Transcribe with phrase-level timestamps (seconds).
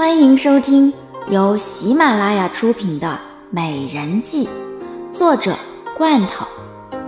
[0.00, 0.90] 欢迎收听
[1.28, 3.06] 由喜马拉雅出品的
[3.50, 4.46] 《美人计》，
[5.12, 5.54] 作者
[5.94, 6.46] 罐头，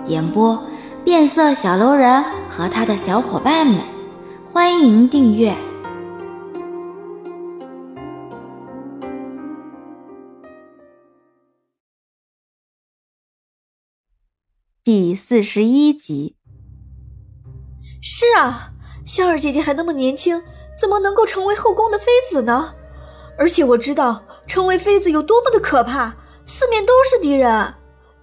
[0.09, 0.62] 演播
[1.03, 3.81] 变色小楼人和他的小伙伴们。
[4.53, 5.57] 欢迎订阅
[14.85, 16.37] 第四十一集。
[18.02, 18.74] 是啊，
[19.06, 20.43] 香儿姐姐还那么年轻，
[20.79, 22.74] 怎么能够成为后宫的妃子呢？
[23.39, 26.15] 而且我知道成为妃子有多么的可怕，
[26.47, 27.75] 四面都是敌人，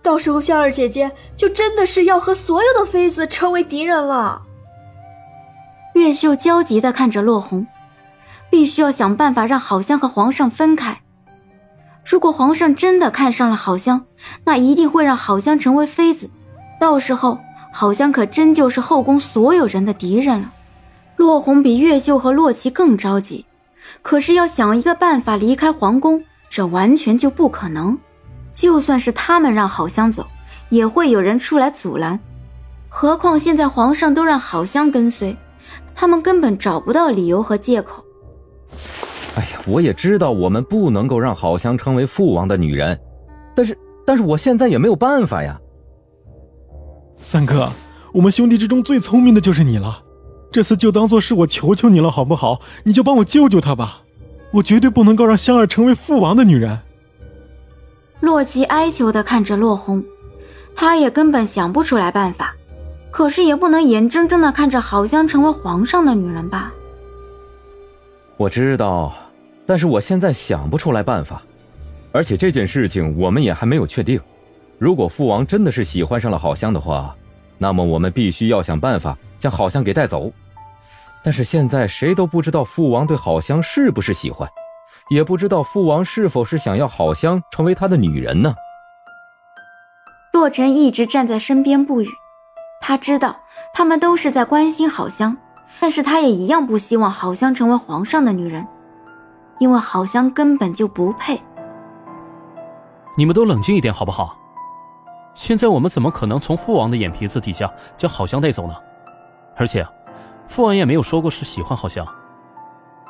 [0.02, 4.44] 到时候香儿姐姐就真的是要和所有的妃子成为敌人了。
[5.96, 7.66] 月秀焦急的看着落红，
[8.50, 11.02] 必须要想办法让好香和皇上分开。
[12.06, 14.06] 如果皇上真的看上了好香，
[14.46, 16.30] 那一定会让好香成为妃子，
[16.80, 17.38] 到时候
[17.74, 20.52] 好香可真就是后宫所有人的敌人了。
[21.18, 23.46] 落红比月秀和洛奇更着急。
[24.02, 27.98] 可是要想一个办法离开皇宫，这完全就不可能。
[28.52, 30.26] 就算是他们让好香走，
[30.70, 32.20] 也会有人出来阻拦。
[32.88, 35.36] 何况现在皇上都让好香跟随，
[35.94, 38.04] 他们根本找不到理由和借口。
[39.36, 43.00] 哎呀，我也知道我们不能够让好香成为父王的女人，
[43.56, 45.60] 但是，但是我现在也没有办法呀。
[47.20, 47.70] 三哥，
[48.12, 50.02] 我们兄弟之中最聪明的就是你了。
[50.52, 52.60] 这次就当做是我求求你了，好不好？
[52.84, 54.02] 你就帮我救救她吧，
[54.52, 56.80] 我绝对不能够让香儿成为父王的女人。
[58.20, 60.04] 洛奇哀求的看着洛红，
[60.76, 62.54] 他也根本想不出来办法，
[63.12, 66.74] 可是也不能眼睁睁的看着好香成为皇上的女人吧？
[68.36, 69.14] 我知道，
[69.66, 71.42] 但是我现在想不出来办法，
[72.12, 74.20] 而且这件事情我们也还没有确定。
[74.78, 77.16] 如果父王真的是喜欢上了好香的话，
[77.58, 79.18] 那么我们必须要想办法。
[79.40, 80.32] 将好香给带走，
[81.24, 84.48] 但是现在谁都不知道父王对好香是不是喜欢，
[85.10, 88.54] 也不知道父王是否是想要好香成为他的女人呢。
[90.34, 92.08] 洛尘一直站在身边不语，
[92.82, 93.40] 他知道
[93.74, 95.36] 他们都是在关心好香，
[95.80, 98.68] 但是他也一样不希望好香成为皇上的女人，
[99.58, 101.42] 因为好香根本就不配。
[103.18, 104.38] 你们都冷静一点好不好？
[105.36, 108.76] 现在我们怎么可能从父王的眼皮子底下将好香带走呢？
[109.60, 109.86] 而且，
[110.48, 112.08] 父王也没有说过是喜欢好香。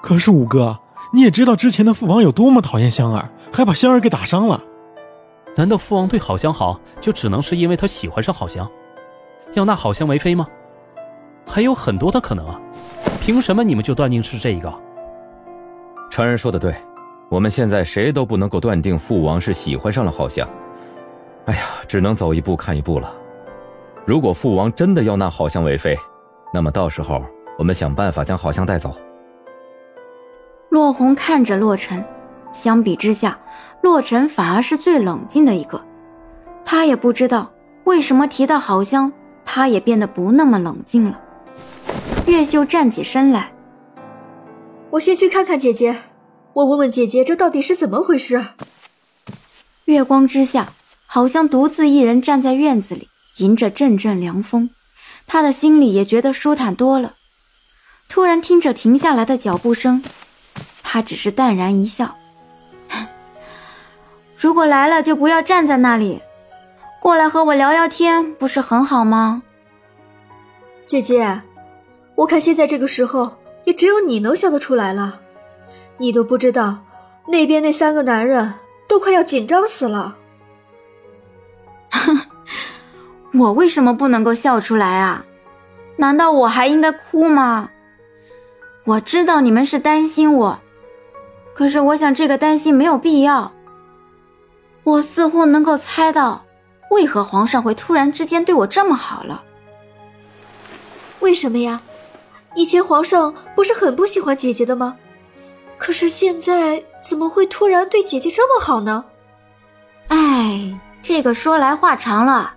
[0.02, 0.80] 可是五哥，
[1.14, 4.60] 你也知道之前的父王有多么讨厌香儿，还把香儿给打伤了。
[5.56, 8.68] 难道父王对好香好，就只能是因为他喜欢上好香，
[9.54, 10.48] 要纳好香为妃吗？
[11.46, 12.60] 还有很多的可能啊！
[13.22, 14.74] 凭什么你们就断定是这一个？
[16.10, 16.74] 常人说的对，
[17.30, 20.50] 我们现在谁都不能够断定父王是喜欢上了好香。
[21.46, 23.14] 哎呀，只能走一步看一步了。
[24.06, 25.96] 如果父王真的要纳好香为妃，
[26.52, 27.24] 那么到时候，
[27.58, 28.96] 我们想办法将好香带走。
[30.70, 32.04] 洛红看着洛尘，
[32.52, 33.40] 相比之下，
[33.82, 35.84] 洛尘反而是最冷静的一个。
[36.66, 37.52] 他也不知道
[37.86, 39.12] 为什么提到好香，
[39.44, 41.20] 他也变得不那么冷静了。
[42.28, 43.52] 月秀站起身来，
[44.92, 45.96] 我先去看看姐姐，
[46.54, 48.44] 我问问姐姐这到底是怎么回事。
[49.86, 50.70] 月光之下，
[51.08, 54.70] 好像独自一人站在院子里，迎着阵阵凉风。
[55.30, 57.14] 他的心里也觉得舒坦多了。
[58.10, 60.04] 突然听着停下来的脚步声，
[60.82, 62.16] 他只是淡然一笑
[64.36, 66.22] ：“如果来了就不要站在那里，
[67.00, 69.44] 过来和我聊聊天，不是很好吗？”
[70.84, 71.42] 姐姐，
[72.16, 75.22] 我看现在这个时候也只有你能笑得出来了。
[76.00, 76.80] 你都不知道，
[77.28, 78.56] 那边那三个男人
[78.88, 80.18] 都快要紧张死了。
[83.34, 85.26] 我为什么不能够笑出来啊？
[85.98, 87.70] 难道我还应该哭吗？
[88.86, 90.60] 我知道你们是担心我，
[91.54, 93.52] 可是我想这个担心没有必要。
[94.84, 96.44] 我似乎能够猜到，
[96.90, 99.44] 为何皇上会突然之间对我这么好了。
[101.20, 101.82] 为什么呀？
[102.56, 104.98] 以前皇上不是很不喜欢姐姐的吗？
[105.78, 109.06] 可是现在怎么会突然对姐姐这么好呢？
[110.08, 112.56] 哎，这个说来话长了。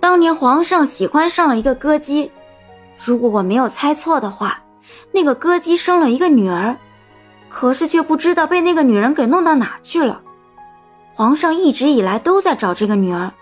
[0.00, 2.30] 当年皇上喜欢上了一个歌姬，
[3.04, 4.62] 如果我没有猜错的话，
[5.12, 6.76] 那个歌姬生了一个女儿，
[7.48, 10.20] 可是却不知道被那个女人给弄到哪去了。
[11.14, 13.32] 皇上一直以来都在找这个女儿，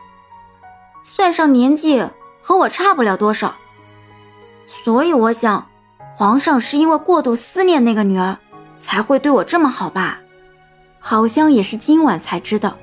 [1.02, 2.02] 算上年纪
[2.40, 3.54] 和我差不了多少，
[4.64, 5.66] 所以我想，
[6.16, 8.36] 皇上是因为过度思念那个女儿，
[8.80, 10.18] 才会对我这么好吧？
[10.98, 12.74] 好像也是今晚才知道，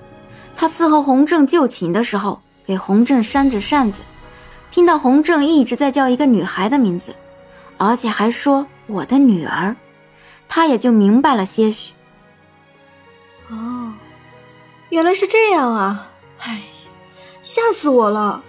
[0.55, 2.39] 他伺候洪正就寝的时候。
[2.65, 4.01] 给洪正扇着扇子，
[4.71, 7.15] 听到洪正一直在叫一个女孩的名字，
[7.77, 9.75] 而且还说我的女儿，
[10.47, 11.93] 他也就明白了些许。
[13.49, 13.93] 哦，
[14.89, 16.07] 原来是这样啊！
[16.39, 16.61] 哎，
[17.41, 18.43] 吓死我了！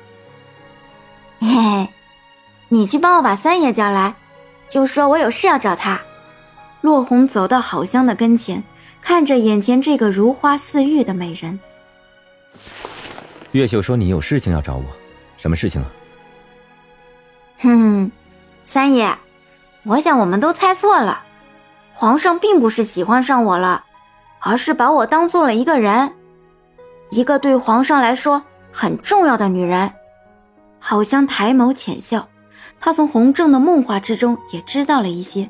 [1.41, 1.89] 嘿嘿，
[2.69, 4.15] 你去帮我把三爷叫来，
[4.69, 6.01] 就说我有事要找他。
[6.81, 8.63] 落红走到郝香的跟前，
[9.03, 11.59] 看着眼前这个如花似玉的美人。
[13.59, 14.85] 月秀说：“你有事情要找我，
[15.37, 15.89] 什么事情啊？”
[17.63, 18.11] 哼，
[18.65, 19.17] 三爷，
[19.85, 21.23] 我想我们都猜错了，
[21.95, 23.85] 皇上并不是喜欢上我了，
[24.41, 26.13] 而是把我当做了一个人，
[27.11, 28.43] 一个对皇上来说
[28.73, 29.91] 很重要的女人。
[30.81, 32.29] 好像抬眸浅笑，
[32.81, 35.49] 他从洪正的梦话之中也知道了一些，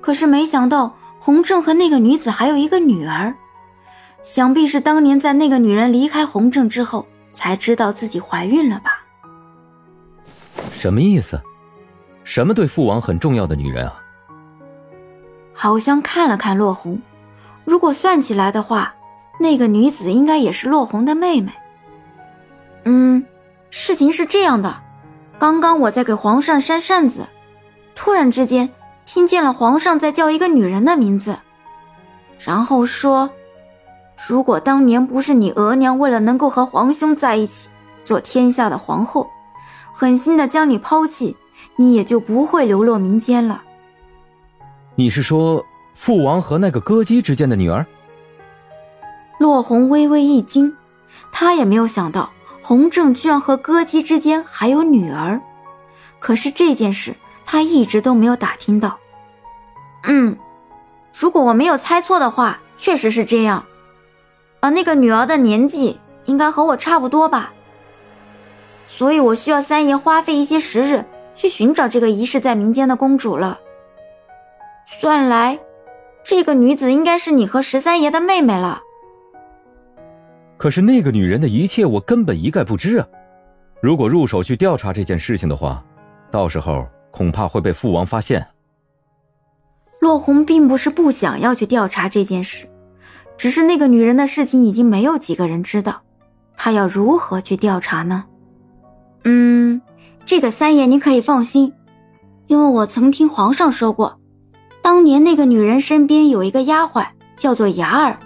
[0.00, 3.34] 可是没想到洪正和那个女子还有一个女儿，
[4.22, 7.06] 想必是当年在那个女人离开洪正之后
[7.36, 9.04] 才知道自己怀孕了吧。
[10.72, 11.38] 什么意思？
[12.24, 14.02] 什么对父王很重要的女人啊？
[15.52, 16.98] 好像看了看落红，
[17.64, 18.94] 如果算起来的话，
[19.38, 21.52] 那个女子应该也是落红的妹妹。
[22.84, 23.24] 嗯，
[23.70, 24.80] 事情是这样的，
[25.38, 27.26] 刚刚我在给皇上扇扇子，
[27.94, 28.68] 突然之间
[29.04, 31.36] 听见了皇上在叫一个女人的名字，
[32.38, 33.30] 然后说
[34.28, 37.70] ：“如果当年不是你额娘为了能够和皇兄在一起，
[38.04, 39.28] 做天下的皇后。”
[39.98, 41.34] 狠心的将你抛弃，
[41.76, 43.62] 你也就不会流落民间了。
[44.94, 45.64] 你是说
[45.94, 47.86] 父王和那个歌姬之间的女儿？
[49.38, 50.70] 洛红微微一惊，
[51.32, 52.30] 她也没有想到
[52.62, 55.40] 洪正居然和歌姬之间还有女儿。
[56.18, 57.14] 可是这件事
[57.46, 58.98] 她一直都没有打听到。
[60.02, 60.36] 嗯，
[61.18, 63.64] 如果我没有猜错的话，确实是这样。
[64.66, 67.54] 而那个女儿的年纪应该和我差不多吧。
[68.84, 71.04] 所以我需要三爷花费一些时日
[71.36, 73.60] 去寻找这个遗失在民间的公主了。
[75.00, 75.56] 算来，
[76.24, 78.82] 这个女子应该是你和十三爷的妹妹了。
[80.56, 83.06] 可是那个女人的一切我根本一概不知啊！
[83.80, 85.80] 如果入手去调查这件事情的话，
[86.28, 88.44] 到时候恐怕会被父王发现。
[90.00, 92.66] 落红并不是不想要去调查这件事，
[93.46, 96.02] 只是那个女人的事情已经没有几个人知道，
[96.56, 98.24] 他要如何去调查呢？
[99.22, 99.80] 嗯，
[100.24, 101.72] 这个三爷您可以放心，
[102.48, 104.18] 因为我曾听皇上说过，
[104.82, 107.06] 当年那个女人身边有一个丫鬟
[107.36, 108.18] 叫做雅儿。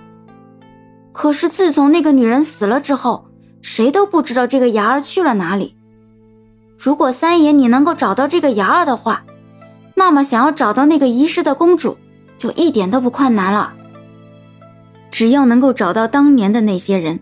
[1.12, 3.26] 可是自从那个女人死了之后，
[3.60, 5.76] 谁都不知道这个雅儿去了哪里。
[6.78, 9.22] 如果三爷你能够找到这个雅儿的话，
[9.94, 11.98] 那么想要找到那个遗失的公主
[12.38, 13.74] 就一点都不困难了。
[15.10, 17.18] 只要能够找到当年的那些人，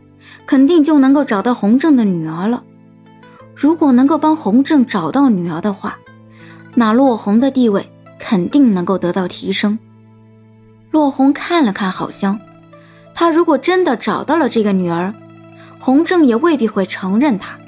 [0.46, 2.62] 肯定就能够找到洪正的女儿了。
[3.54, 5.98] 如果能够帮洪正找到女儿的话，
[6.74, 7.84] 那落红的地位
[8.18, 9.78] 肯定能够得到提升。
[10.90, 12.38] 落红看了看郝香，
[13.14, 15.12] 他如果真的找到了这个女儿，
[15.80, 17.58] 洪正也未必会承认他。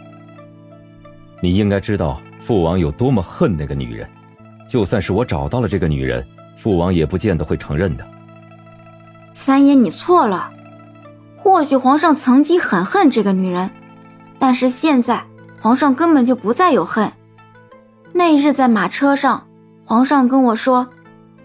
[1.43, 4.09] 你应该知道父王有多么恨那个女人，
[4.69, 6.25] 就算是我找到了这个女人，
[6.57, 8.07] 父王也不见得会承认的。
[9.43, 10.51] 三爷，你错了。
[11.39, 13.71] 或许皇上曾经很恨这个女人，
[14.39, 15.25] 但是现在。
[15.63, 17.11] 皇上根本就不再有恨。
[18.13, 19.47] 那日在马车上，
[19.85, 20.89] 皇上跟我说，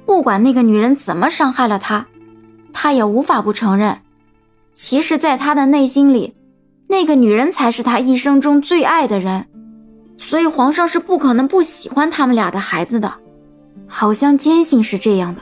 [0.05, 2.05] 不管那个女人怎么伤害了他，
[2.71, 3.97] 他也无法不承认。
[4.73, 6.33] 其实，在他的内心里，
[6.87, 9.45] 那个女人才是他一生中最爱的人，
[10.17, 13.13] 所以皇上是不可能不喜欢他们俩的孩子的。
[13.87, 15.41] 好像坚信是这样的，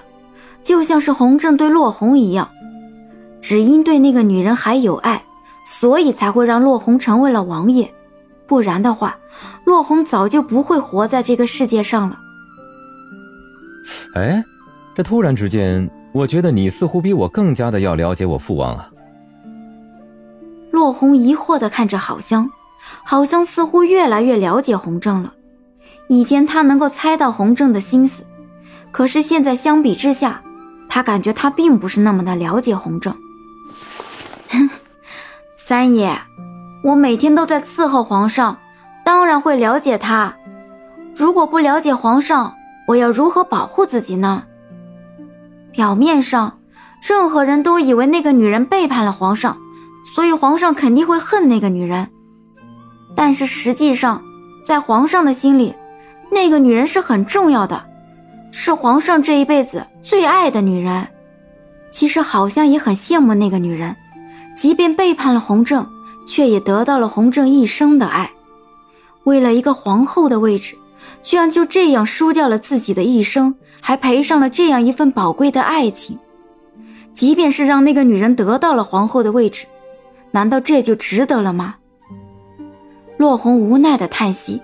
[0.64, 2.50] 就像是洪正对洛红一样，
[3.42, 5.22] 只因对那个女人还有爱，
[5.66, 7.94] 所以才会让洛红成为了王爷。
[8.48, 9.18] 不然的话，
[9.66, 12.18] 洛红早就不会活在这个世界上了。
[14.16, 14.44] 哎，
[14.96, 18.90] 这突然之间，我觉得你似乎比我更加的要了解我父王啊。
[20.72, 22.50] 洛红疑惑的看着郝香，
[23.04, 25.34] 郝香似乎越来越了解洪正了。
[26.10, 28.24] 以前他能够猜到洪正的心思，
[28.92, 30.43] 可是现在相比之下，
[30.94, 33.16] 他感觉他并不是那么的了解洪正。
[35.58, 36.16] 三爷。
[36.84, 38.60] 我每天都在伺候皇上，
[39.04, 40.36] 当然会了解他。
[41.16, 42.54] 如果不了解皇上，
[42.88, 44.44] 我要如何保护自己呢？
[45.72, 46.60] 表面上，
[47.02, 49.58] 任何人都以为那个女人背叛了皇上，
[50.14, 52.08] 所以皇上肯定会恨那个女人。
[53.16, 54.22] 但是实际上，
[54.64, 55.74] 在皇上的心里，
[56.30, 57.84] 那个女人是很重要的，
[58.54, 61.06] 是皇上这一辈子最爱的女人。
[61.90, 63.94] 其实好像也很羡慕那个女人，
[64.56, 65.86] 即便背叛了洪正。
[66.26, 68.32] 却也得到了洪正一生的爱，
[69.26, 70.74] 为了一个皇后的位置，
[71.22, 76.18] 居然就这样输掉了自己的一生，还赔上了这样一份宝贵的爱情。
[77.14, 79.66] 即便是让那个女人得到了皇后的位置，
[80.32, 81.76] 难道这就值得了吗？
[83.18, 84.62] 落红无奈的叹息，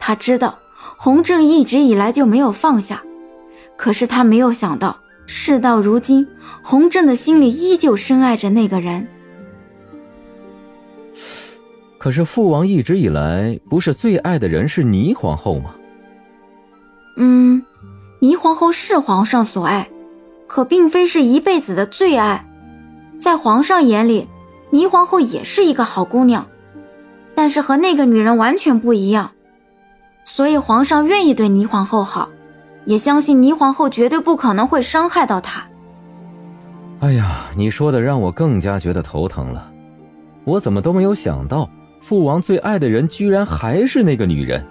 [0.00, 0.58] 他知道
[0.96, 3.00] 洪正一直以来就没有放下，
[3.78, 6.26] 可是他没有想到，事到如今，
[6.62, 9.06] 洪正的心里依旧深爱着那个人。
[11.96, 15.74] 可是父王一直以来不是最爱的人是霓皇后吗？
[17.16, 17.64] 嗯，
[18.20, 19.88] 霓皇后是皇上所爱，
[20.46, 22.44] 可并非是一辈子的最爱。
[23.20, 24.26] 在皇上眼里，
[24.72, 26.46] 霓皇后也是一个好姑娘，
[27.34, 29.30] 但是和那个女人完全不一样。
[30.24, 32.28] 所以皇上愿意对霓皇后好，
[32.88, 35.62] 也相信霓皇后绝对不可能会伤害到他。
[37.00, 39.70] 哎呀，你说的让我更加觉得头疼了。
[40.44, 41.68] 我怎么都没有想到。
[42.00, 44.64] 父王最爱的人居然还是那个女人。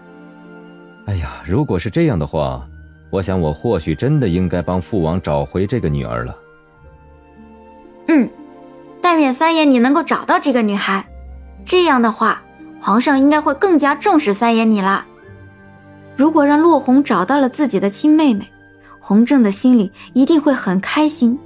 [1.05, 2.65] 哎呀，如果是这样的话，
[3.11, 6.35] 我想我或许真的应该帮父王找回这个女儿了。
[8.07, 8.27] 嗯，
[8.99, 11.05] 但愿三爷你能够找到这个女孩，
[11.63, 12.41] 这样的话，
[12.81, 15.05] 皇上应该会更加重视三爷你了。
[16.17, 18.45] 如果让洛红找到了自己的亲妹妹，
[18.99, 21.37] 洪正的心里一定会很开心，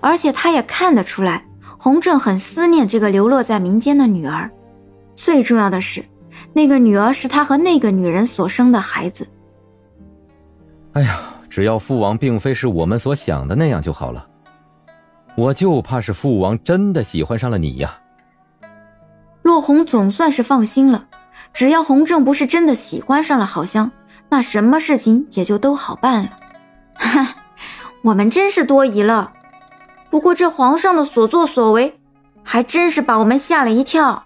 [0.00, 1.44] 而且他也看得出来，
[1.76, 4.48] 洪正很思念这个流落在民间的女儿。
[5.16, 6.04] 最重要的是，
[6.52, 9.28] 那个女儿是他和那个女人所生的孩子。
[10.92, 11.18] 哎呀，
[11.50, 14.24] 只要父王并非是我们所想的那样就好了。
[15.36, 17.98] 我就怕是父王真的喜欢上了你呀。
[19.42, 21.06] 洛红总算是放心了，
[21.52, 23.90] 只要洪正不是真的喜欢上了好香，
[24.28, 26.30] 那什么事情也就都好办了。
[26.94, 27.34] 哈，
[28.02, 29.32] 我们真是多疑了。
[30.10, 31.98] 不过这皇上的所作所为，
[32.42, 34.22] 还真是把我们吓了一跳。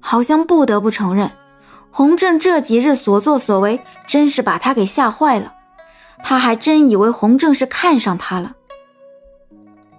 [0.00, 1.30] 好像不得不承认，
[1.90, 5.52] 洪正这几日所作所为，真是把他给吓坏了。
[6.24, 8.52] 他还真以为洪正是看上他了。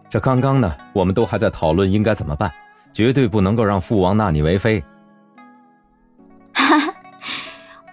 [0.10, 2.52] 这刚刚呢，我们都还在讨论应该怎么办，
[2.94, 4.84] 绝对不能够让父王纳你为妃。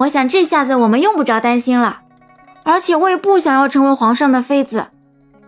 [0.00, 2.02] 我想这下子我们用不着担心了。
[2.62, 4.86] 而且我也不想要成为皇上的妃子，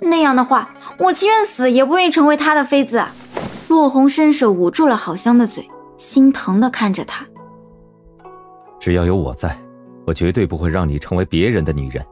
[0.00, 3.02] 那样的话，我情愿死也不愿意成为他的妃子。
[3.68, 5.68] 落红伸手捂住了好香的嘴。
[5.99, 7.25] 心疼的看着他。
[8.80, 9.56] 只要有我在，
[10.04, 12.04] 我绝对不会让你成为别人的女人。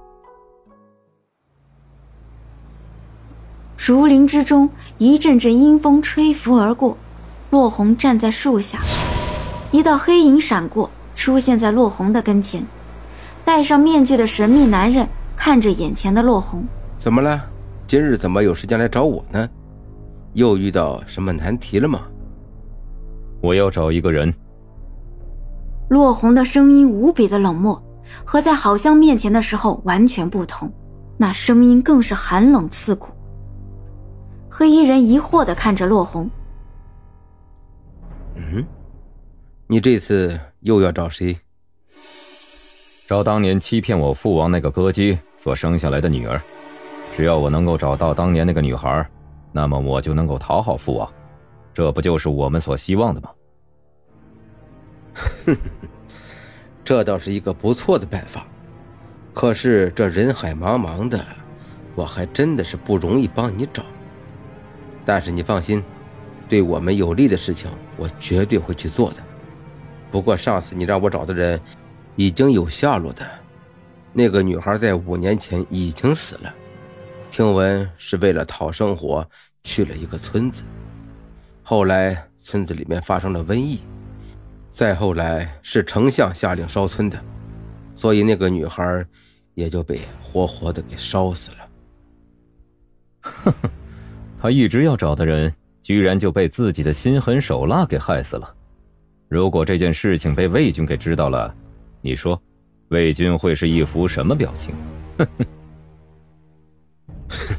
[3.76, 6.96] 竹林之中，一阵阵阴风吹拂而过，
[7.50, 8.78] 落红站在树下，
[9.72, 10.88] 一道黑影闪过，
[11.20, 12.66] 出现在洛红的跟前。
[13.44, 16.64] 戴上面具的神秘男人看着眼前的洛红，
[16.98, 17.44] 怎么了？
[17.86, 19.46] 今日怎么有时间来找我呢？
[20.32, 22.00] 又遇到什么难题了吗？
[23.42, 24.32] 我要找一个人。
[25.90, 27.82] 洛红的声音无比的冷漠，
[28.24, 30.72] 和在好香面前的时候完全不同，
[31.18, 33.08] 那声音更是寒冷刺骨。
[34.48, 36.30] 黑衣人疑惑的看着洛红
[38.36, 38.64] ：“嗯，
[39.72, 41.38] 你这次又要找谁？
[43.06, 46.42] 找当年欺骗我父王那个歌姬所生下来的女儿。
[47.14, 49.08] 只要我能够找到当年那个女孩，
[49.52, 51.08] 那么我就能够讨好父王。”
[51.72, 53.30] 这不就是我们所希望的吗？
[55.14, 55.56] 哼，
[56.82, 58.44] 这倒是一个不错的办法。
[59.32, 61.24] 可是这人海茫茫的，
[61.94, 63.84] 我还真的是不容易帮你找。
[65.04, 65.80] 但是你放心，
[66.48, 69.22] 对我们有利的事情，我绝对会去做的。
[70.10, 71.60] 不过上次你让我找的人，
[72.16, 73.24] 已经有下落的。
[74.12, 76.52] 那个女孩在五年前已经死了，
[77.30, 79.24] 听闻是为了讨生活
[79.62, 80.64] 去了一个村子。
[81.62, 83.78] 后来村子里面发生了瘟疫，
[84.68, 87.16] 再后来是丞相下令烧村的，
[87.94, 89.06] 所以那个女孩
[89.54, 91.56] 也就被活活的给烧死了。
[93.20, 93.70] 呵呵，
[94.40, 98.52] 他一直要找的人，居然就被自己的心狠手辣给害死了。
[99.30, 101.54] 如果这件事情被魏军给知道了，
[102.00, 102.38] 你说，
[102.88, 104.74] 魏军会是一副什么表情？
[105.18, 105.46] 哼哼，
[107.28, 107.54] 哼，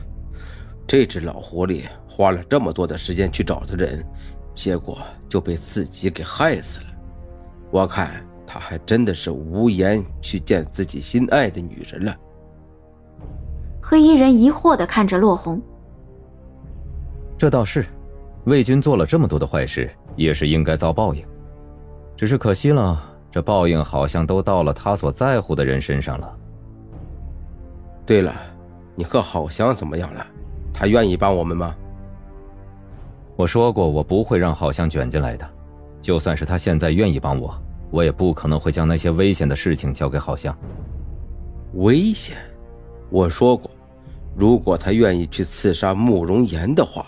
[0.85, 1.85] 这只老狐狸。
[2.09, 4.05] 花了这么多的时间去找的人，
[4.53, 4.99] 结果
[5.29, 6.87] 就被自己给害死了。
[7.71, 12.13] 我看他还真的是无颜去见自己心爱的女人了。
[13.81, 15.59] 黑衣人疑惑的看着落红。
[17.37, 17.85] 这倒是，
[18.43, 21.25] 魏军做了这么多的坏事，也是应该遭报应。
[22.21, 26.37] 只是可惜了，这报应好像都到了他所在乎的人身上了。
[28.05, 28.31] 对了，
[28.93, 30.23] 你和郝香怎么样了？
[30.71, 31.75] 他愿意帮我们吗？
[33.35, 35.49] 我说过，我不会让郝香卷进来的。
[35.99, 37.59] 就算是他现在愿意帮我，
[37.89, 40.55] 我也不可能会将那些危险的事情交给郝香。
[41.73, 42.37] 危险？
[43.09, 43.71] 我说过，
[44.35, 47.07] 如果他愿意去刺杀慕容岩的话，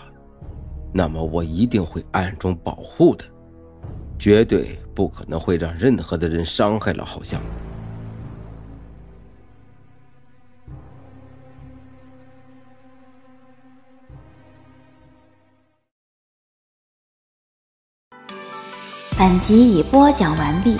[0.92, 3.24] 那么我一定会暗中保护的，
[4.18, 7.40] 绝对不可能会让任何的人伤害了好像。
[19.16, 20.76] 本集已播讲完毕。